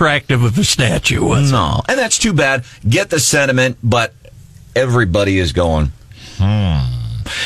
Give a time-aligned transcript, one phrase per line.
[0.00, 1.22] attractive of a statue.
[1.22, 2.64] Was no, and that's too bad.
[2.88, 4.14] Get the sentiment, but
[4.74, 5.92] everybody is going.
[6.38, 6.86] Hmm.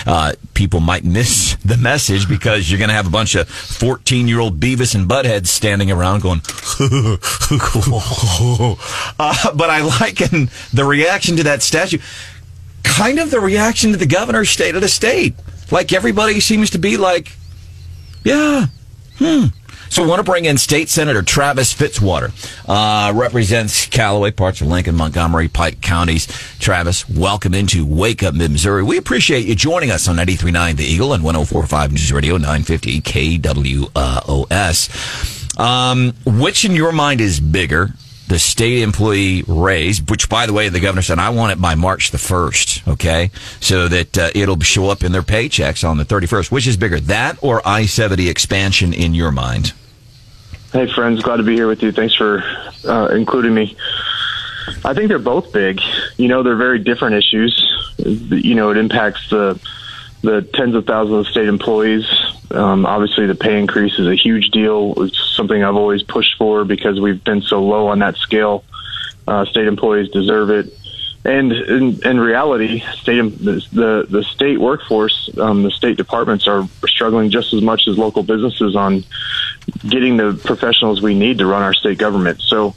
[0.07, 4.29] Uh, people might miss the message because you're going to have a bunch of 14
[4.29, 6.43] year old Beavis and Buttheads standing around going,
[9.19, 11.99] uh, but I liken the reaction to that statue,
[12.85, 15.35] kind of the reaction to the governor's state of the state.
[15.73, 17.33] Like everybody seems to be like,
[18.23, 18.67] yeah,
[19.19, 19.47] hmm.
[19.95, 22.33] So we want to bring in State Senator Travis Fitzwater,
[22.69, 26.27] uh, represents Callaway, parts of Lincoln, Montgomery, Pike counties.
[26.59, 28.83] Travis, welcome into Wake Up Mid Missouri.
[28.83, 34.91] We appreciate you joining us on 93.9 The Eagle and 104.5 News Radio 950 KWOS.
[35.61, 37.91] Um, which in your mind is bigger,
[38.27, 41.77] the state employee raise, which by the way, the governor said, I want it by
[41.77, 42.95] March the 1st.
[42.95, 43.31] Okay.
[43.61, 46.51] So that uh, it'll show up in their paychecks on the 31st.
[46.51, 49.73] Which is bigger, that or I-70 expansion in your mind?
[50.75, 51.93] Hey, friends, glad to be here with you.
[51.93, 52.43] Thanks for
[52.85, 53.77] uh, including me.
[54.85, 55.81] I think they're both big.
[56.17, 57.55] You know, they're very different issues.
[57.97, 59.61] You know, it impacts the
[60.23, 62.05] the tens of thousands of state employees.
[62.51, 65.01] Um, obviously, the pay increase is a huge deal.
[65.05, 68.65] It's something I've always pushed for because we've been so low on that scale.
[69.29, 70.77] Uh, state employees deserve it.
[71.25, 77.31] And in, in reality, state the the state workforce, um, the state departments are struggling
[77.31, 79.05] just as much as local businesses on
[79.87, 82.41] getting the professionals we need to run our state government.
[82.43, 82.75] So,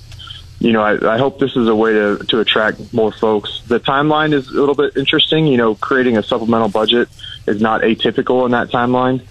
[0.60, 3.62] you know, I, I hope this is a way to to attract more folks.
[3.68, 5.48] The timeline is a little bit interesting.
[5.48, 7.10] You know, creating a supplemental budget
[7.46, 9.22] is not atypical in that timeline.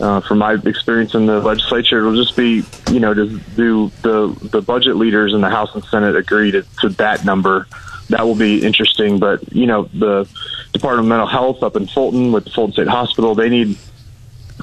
[0.00, 4.28] Uh, from my experience in the legislature, it'll just be, you know, to do the
[4.50, 7.66] the budget leaders in the House and Senate agree to, to that number
[8.10, 9.18] that will be interesting.
[9.18, 10.28] But you know, the
[10.72, 13.78] Department of Mental Health up in Fulton with the Fulton State Hospital, they need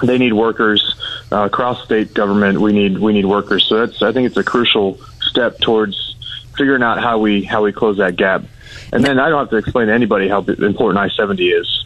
[0.04, 0.96] they need workers
[1.32, 2.60] uh, across state government.
[2.60, 3.66] We need we need workers.
[3.66, 6.16] So that's I think it's a crucial step towards
[6.58, 8.44] figuring out how we how we close that gap.
[8.92, 11.86] And then I don't have to explain to anybody how important I seventy is.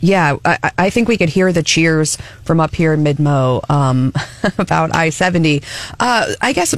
[0.00, 4.12] Yeah, I, I, think we could hear the cheers from up here in Midmo um,
[4.58, 5.62] about I seventy.
[5.98, 6.74] Uh, I guess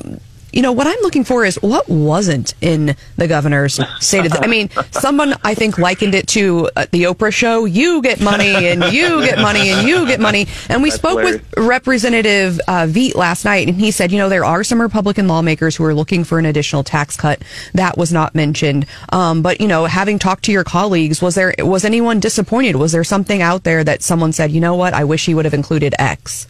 [0.53, 4.41] you know, what I'm looking for is what wasn't in the governor's state of the,
[4.43, 7.65] I mean, someone I think likened it to uh, the Oprah show.
[7.65, 10.47] You get money and you get money and you get money.
[10.69, 11.43] And we That's spoke hilarious.
[11.55, 15.29] with Representative uh, Veit last night and he said, you know, there are some Republican
[15.29, 17.43] lawmakers who are looking for an additional tax cut.
[17.75, 18.87] That was not mentioned.
[19.11, 22.77] Um, but, you know, having talked to your colleagues, was there, was anyone disappointed?
[22.77, 25.45] Was there something out there that someone said, you know what, I wish he would
[25.45, 26.47] have included X?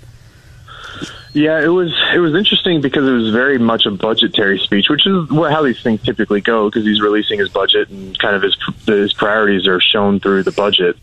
[1.35, 5.07] Yeah, it was it was interesting because it was very much a budgetary speech, which
[5.07, 8.57] is how these things typically go because he's releasing his budget and kind of his
[8.87, 10.97] his priorities are shown through the budget.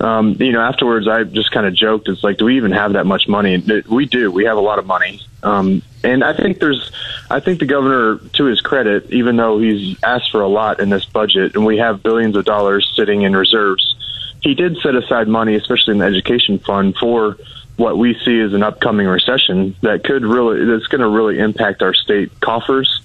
[0.00, 2.08] Um, you know, afterwards, I just kind of joked.
[2.08, 3.62] It's like, do we even have that much money?
[3.88, 4.32] We do.
[4.32, 5.20] We have a lot of money.
[5.44, 6.90] Um, and I think there's,
[7.30, 10.90] I think the governor, to his credit, even though he's asked for a lot in
[10.90, 13.94] this budget, and we have billions of dollars sitting in reserves,
[14.40, 17.38] he did set aside money, especially in the education fund, for
[17.76, 21.82] what we see as an upcoming recession that could really that's going to really impact
[21.82, 23.00] our state coffers.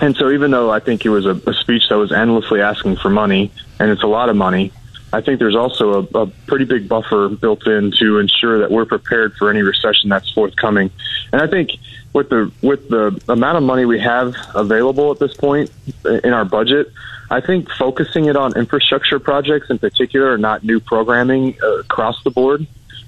[0.00, 2.96] And so, even though I think it was a, a, speech that was endlessly asking
[2.96, 4.70] for money, and it's a lot of money,
[5.12, 8.84] I think there's also a, a pretty big buffer built in to ensure that we're
[8.84, 10.90] prepared for any recession that's forthcoming.
[11.32, 11.70] And I think
[12.12, 15.70] with the with the amount of money we have available at this point
[16.04, 16.92] in our budget,
[17.30, 22.30] I think focusing it on infrastructure projects in particular, not new programming uh, across the
[22.30, 22.66] board,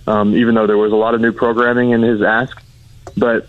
[0.09, 2.63] um, even though there was a lot of new programming in his ask.
[3.17, 3.49] But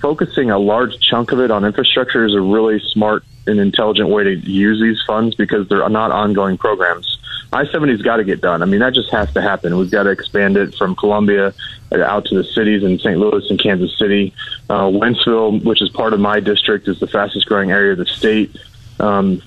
[0.00, 4.24] focusing a large chunk of it on infrastructure is a really smart and intelligent way
[4.24, 7.18] to use these funds because they're not ongoing programs.
[7.52, 8.62] I-70's got to get done.
[8.62, 9.76] I mean, that just has to happen.
[9.76, 11.54] We've got to expand it from Columbia
[11.92, 13.18] out to the cities in St.
[13.18, 14.34] Louis and Kansas City.
[14.68, 18.06] Uh, Wentzville, which is part of my district, is the fastest growing area of the
[18.06, 18.56] state.
[19.00, 19.42] Um,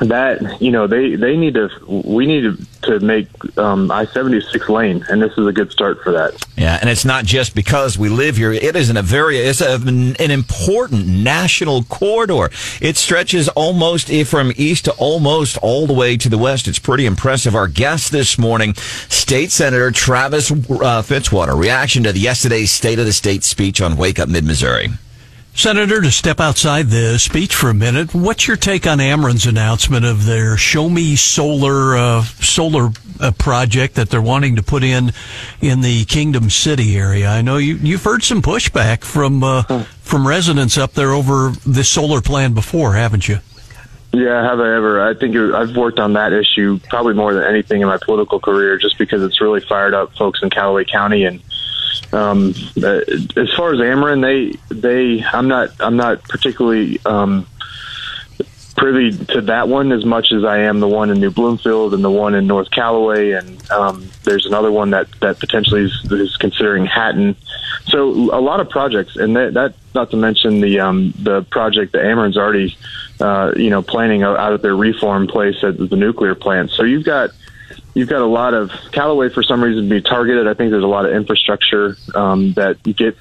[0.00, 3.28] that you know they they need to we need to, make
[3.58, 6.34] um, I seventy six lane, and this is a good start for that.
[6.56, 9.60] Yeah, and it's not just because we live here; it is in a very it's
[9.60, 12.50] a, an important national corridor.
[12.80, 16.68] It stretches almost from east to almost all the way to the west.
[16.68, 17.54] It's pretty impressive.
[17.54, 20.54] Our guest this morning, State Senator Travis uh,
[21.02, 24.90] Fitzwater, reaction to yesterday's State of the State speech on Wake Up Mid Missouri.
[25.54, 30.06] Senator, to step outside the speech for a minute, what's your take on Ameren's announcement
[30.06, 35.12] of their Show Me Solar uh, solar uh, project that they're wanting to put in
[35.60, 37.28] in the Kingdom City area?
[37.28, 41.90] I know you, you've heard some pushback from uh, from residents up there over this
[41.90, 43.38] solar plan before, haven't you?
[44.12, 45.06] Yeah, have I ever?
[45.06, 48.40] I think it, I've worked on that issue probably more than anything in my political
[48.40, 51.42] career, just because it's really fired up folks in Callaway County and
[52.12, 53.00] Um, uh,
[53.36, 57.46] as far as Ameren, they they I'm not I'm not particularly um,
[58.76, 62.02] privy to that one as much as I am the one in New Bloomfield and
[62.02, 66.36] the one in North Callaway, and um, there's another one that that potentially is, is
[66.38, 67.36] considering Hatton.
[67.86, 71.92] So a lot of projects, and that, that not to mention the um, the project
[71.92, 72.76] that Ameren's already
[73.20, 76.70] uh, you know planning out at their reform place at the nuclear plant.
[76.70, 77.30] So you've got
[77.94, 80.46] you've got a lot of Callaway for some reason be targeted.
[80.46, 83.18] I think there's a lot of infrastructure um, that gets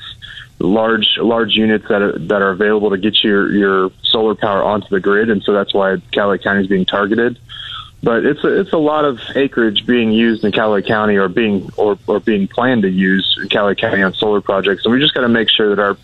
[0.60, 4.88] large large units that are that are available to get your your solar power onto
[4.90, 7.40] the grid, and so that's why Callaway County is being targeted.
[8.02, 11.70] But it's a, it's a lot of acreage being used in Callaway County, or being
[11.76, 15.14] or, or being planned to use in Callaway County on solar projects, and we just
[15.14, 15.98] got to make sure that our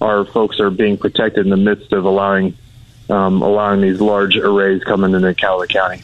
[0.00, 2.56] our folks are being protected in the midst of allowing
[3.08, 6.02] um, allowing these large arrays coming into Callaway County.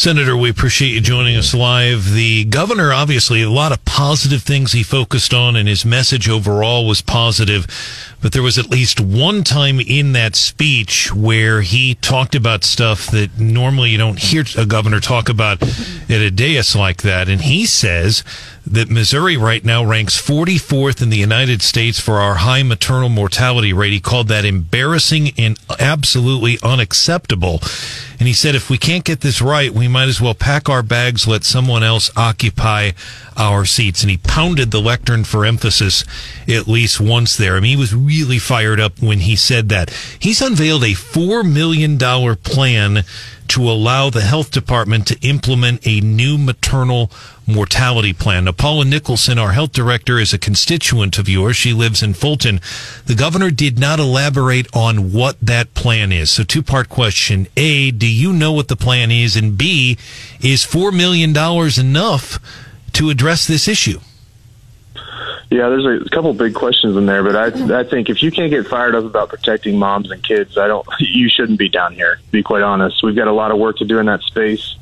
[0.00, 2.12] Senator, we appreciate you joining us live.
[2.12, 6.86] The governor, obviously, a lot of positive things he focused on, and his message overall
[6.86, 7.66] was positive.
[8.22, 13.08] But there was at least one time in that speech where he talked about stuff
[13.08, 17.28] that normally you don't hear a governor talk about at a dais like that.
[17.28, 18.24] And he says
[18.66, 23.74] that Missouri right now ranks 44th in the United States for our high maternal mortality
[23.74, 23.92] rate.
[23.92, 27.60] He called that embarrassing and absolutely unacceptable.
[28.20, 30.82] And he said, if we can't get this right, we might as well pack our
[30.82, 32.90] bags, let someone else occupy
[33.34, 34.02] our seats.
[34.02, 36.04] And he pounded the lectern for emphasis
[36.46, 37.56] at least once there.
[37.56, 39.88] I mean, he was really fired up when he said that.
[40.18, 41.96] He's unveiled a $4 million
[42.36, 43.04] plan
[43.50, 47.10] to allow the health department to implement a new maternal
[47.48, 48.44] mortality plan.
[48.44, 51.56] Now, Paula Nickelson, our health director, is a constituent of yours.
[51.56, 52.60] She lives in Fulton.
[53.06, 56.30] The governor did not elaborate on what that plan is.
[56.30, 57.48] So, two part question.
[57.56, 59.34] A, do you know what the plan is?
[59.34, 59.98] And B,
[60.40, 62.38] is $4 million enough
[62.92, 63.98] to address this issue?
[65.50, 68.50] Yeah, there's a couple big questions in there, but I I think if you can't
[68.50, 70.86] get fired up about protecting moms and kids, I don't.
[71.00, 72.16] You shouldn't be down here.
[72.16, 74.76] To be quite honest, we've got a lot of work to do in that space,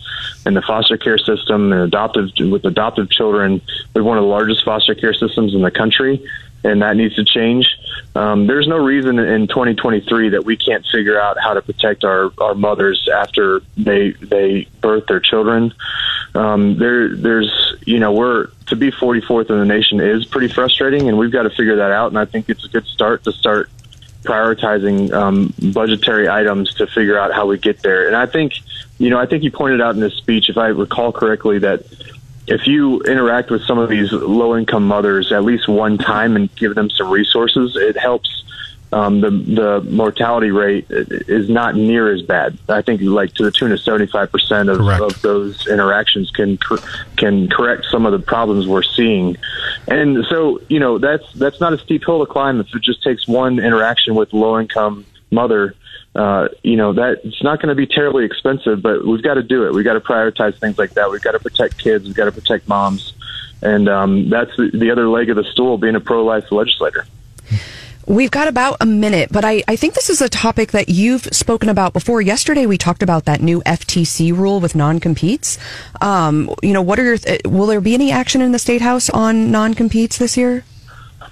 [0.44, 3.62] in the foster care system and adoptive with adoptive children.
[3.94, 6.22] We're one of the largest foster care systems in the country,
[6.64, 7.66] and that needs to change.
[8.14, 12.32] Um, there's no reason in 2023 that we can't figure out how to protect our,
[12.38, 15.72] our mothers after they they birth their children.
[16.34, 21.08] Um, there, there's you know we're to be 44th in the nation is pretty frustrating,
[21.08, 22.08] and we've got to figure that out.
[22.08, 23.70] And I think it's a good start to start
[24.22, 28.06] prioritizing um, budgetary items to figure out how we get there.
[28.06, 28.54] And I think,
[28.98, 31.84] you know, I think you pointed out in this speech, if I recall correctly, that
[32.48, 36.54] if you interact with some of these low income mothers at least one time and
[36.56, 38.38] give them some resources, it helps
[38.90, 42.56] um, the the mortality rate is not near as bad.
[42.68, 46.58] I think like to the tune of seventy five percent of of those interactions can
[47.16, 49.36] can correct some of the problems we're seeing.
[49.88, 53.02] And so you know that's that's not a steep hill to climb if it just
[53.02, 55.74] takes one interaction with low income mother.
[56.14, 59.42] Uh, you know that it's not going to be terribly expensive, but we've got to
[59.42, 59.74] do it.
[59.74, 61.10] We've got to prioritize things like that.
[61.10, 62.06] We've got to protect kids.
[62.06, 63.12] We've got to protect moms,
[63.62, 65.78] and um, that's the, the other leg of the stool.
[65.78, 67.06] Being a pro life legislator.
[68.08, 71.24] We've got about a minute, but I, I think this is a topic that you've
[71.24, 72.22] spoken about before.
[72.22, 75.58] Yesterday, we talked about that new FTC rule with non competes.
[76.00, 78.80] Um, you know, what are your, th- will there be any action in the State
[78.80, 80.64] House on non competes this year?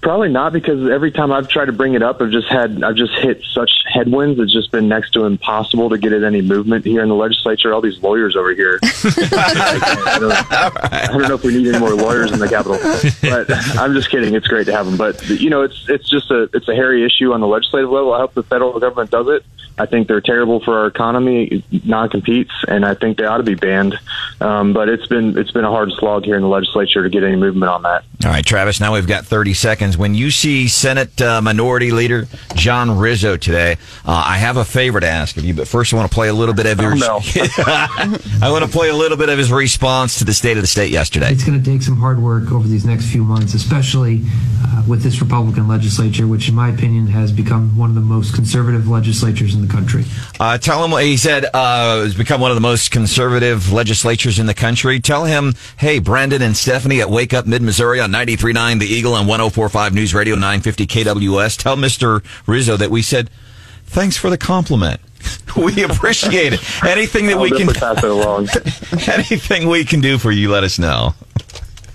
[0.07, 2.95] Probably not because every time I've tried to bring it up, I've just had I've
[2.95, 4.39] just hit such headwinds.
[4.39, 7.75] It's just been next to impossible to get it any movement here in the legislature.
[7.75, 8.79] All these lawyers over here.
[8.85, 12.79] I, don't, I, don't, know if we need any more lawyers in the Capitol,
[13.21, 14.37] but I'm just kidding.
[14.37, 17.05] It's great to have them, but you know, it's it's just a it's a hairy
[17.05, 18.13] issue on the legislative level.
[18.13, 19.45] I hope the federal government does it.
[19.77, 23.57] I think they're terrible for our economy, non-competes, and I think they ought to be
[23.57, 23.99] banned.
[24.41, 27.25] Um, but it's been it's been a hard slog here in the legislature to get
[27.25, 28.05] any movement on that.
[28.27, 28.81] All right, Travis.
[28.81, 29.97] Now we've got 30 seconds.
[29.97, 34.99] When you see Senate uh, Minority Leader John Rizzo today, uh, I have a favor
[34.99, 35.55] to ask of you.
[35.55, 36.95] But first, I want to play a little bit of your.
[36.95, 37.21] Oh, no.
[38.43, 40.67] I want to play a little bit of his response to the state of the
[40.67, 41.31] state yesterday.
[41.31, 44.25] It's going to take some hard work over these next few months, especially
[44.65, 48.35] uh, with this Republican legislature, which, in my opinion, has become one of the most
[48.35, 50.05] conservative legislatures in the country.
[50.39, 54.39] Uh, tell him what he said uh, has become one of the most conservative legislatures
[54.39, 55.01] in the country.
[55.01, 59.17] Tell him, hey, Brandon and Stephanie at Wake Up Mid Missouri on 93.9 The Eagle
[59.17, 61.59] and 104.5 News Radio 950 KWS.
[61.59, 62.25] Tell Mr.
[62.47, 63.31] Rizzo that we said,
[63.87, 65.01] thanks for the compliment.
[65.57, 66.85] we appreciate it.
[66.85, 68.49] Anything that I'll we can pass it along.
[69.09, 71.15] anything we can do for you, let us know.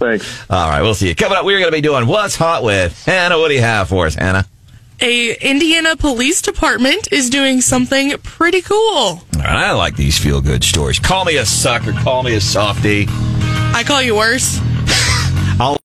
[0.02, 0.50] Thanks.
[0.50, 1.16] All right, we'll see you.
[1.16, 3.38] Coming up, we're going to be doing What's Hot with Hannah.
[3.38, 4.48] What do you have for us, Hannah?
[5.00, 8.78] a Indiana Police Department is doing something pretty cool.
[8.78, 11.00] All right, I like these feel good stories.
[11.00, 11.92] Call me a sucker.
[11.92, 13.06] Call me a softie.
[13.10, 14.60] I call you worse.